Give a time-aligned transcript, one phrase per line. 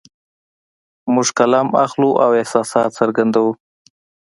[1.13, 3.51] موږ قلم اخلو او احساسات څرګندوو